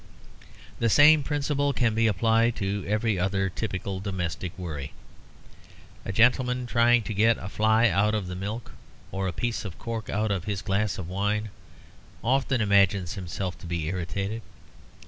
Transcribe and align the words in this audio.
The 0.79 0.89
same 0.89 1.21
principle 1.21 1.73
can 1.73 1.93
be 1.93 2.07
applied 2.07 2.55
to 2.55 2.83
every 2.87 3.19
other 3.19 3.49
typical 3.51 3.99
domestic 3.99 4.57
worry. 4.57 4.93
A 6.05 6.11
gentleman 6.11 6.65
trying 6.65 7.03
to 7.03 7.13
get 7.13 7.37
a 7.37 7.47
fly 7.47 7.87
out 7.87 8.15
of 8.15 8.25
the 8.25 8.33
milk 8.35 8.71
or 9.11 9.27
a 9.27 9.31
piece 9.31 9.63
of 9.63 9.77
cork 9.77 10.09
out 10.09 10.31
of 10.31 10.45
his 10.45 10.63
glass 10.63 10.97
of 10.97 11.07
wine 11.07 11.49
often 12.23 12.61
imagines 12.61 13.13
himself 13.13 13.59
to 13.59 13.67
be 13.67 13.85
irritated. 13.89 14.41